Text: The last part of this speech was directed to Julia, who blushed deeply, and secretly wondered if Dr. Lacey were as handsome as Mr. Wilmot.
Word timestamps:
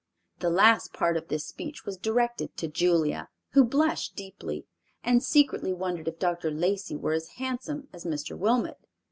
The 0.39 0.49
last 0.49 0.93
part 0.93 1.15
of 1.15 1.27
this 1.27 1.45
speech 1.45 1.85
was 1.85 1.95
directed 1.95 2.57
to 2.57 2.67
Julia, 2.67 3.29
who 3.51 3.63
blushed 3.63 4.15
deeply, 4.15 4.65
and 5.03 5.21
secretly 5.21 5.73
wondered 5.75 6.07
if 6.07 6.17
Dr. 6.17 6.49
Lacey 6.49 6.95
were 6.95 7.13
as 7.13 7.33
handsome 7.37 7.87
as 7.93 8.03
Mr. 8.03 8.35
Wilmot. 8.35 8.79